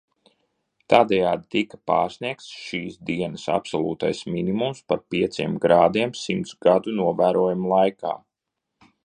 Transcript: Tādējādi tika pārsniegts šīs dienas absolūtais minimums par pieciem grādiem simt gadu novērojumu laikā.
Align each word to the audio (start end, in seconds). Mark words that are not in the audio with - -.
Tādējādi 0.91 1.43
tika 1.55 1.77
pārsniegts 1.91 2.47
šīs 2.61 2.95
dienas 3.09 3.43
absolūtais 3.57 4.23
minimums 4.37 4.81
par 4.93 5.05
pieciem 5.15 5.59
grādiem 5.67 6.17
simt 6.23 6.57
gadu 6.69 6.97
novērojumu 7.03 7.73
laikā. 7.77 8.17